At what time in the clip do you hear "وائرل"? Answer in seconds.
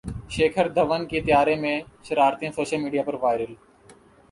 3.21-3.53